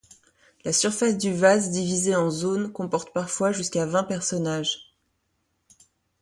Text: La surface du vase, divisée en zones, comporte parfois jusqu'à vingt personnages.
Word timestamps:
La 0.65 0.73
surface 0.73 1.15
du 1.19 1.31
vase, 1.31 1.69
divisée 1.69 2.15
en 2.15 2.31
zones, 2.31 2.71
comporte 2.71 3.13
parfois 3.13 3.51
jusqu'à 3.51 3.85
vingt 3.85 4.03
personnages. 4.03 4.95